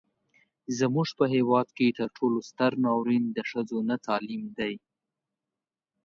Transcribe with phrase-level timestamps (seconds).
[0.77, 4.73] زموږ په هیواد کې تر ټولو ستر ناورين د ښځو نه تعليم دی.